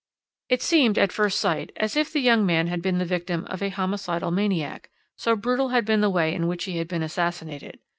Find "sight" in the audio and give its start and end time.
1.39-1.71